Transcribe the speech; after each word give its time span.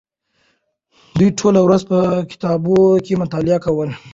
دوی 1.17 1.29
ټوله 1.39 1.59
ورځ 1.63 1.81
په 1.91 1.97
کتابتون 2.31 2.93
کې 3.05 3.13
مطالعه 3.23 3.59
کوله. 3.65 3.93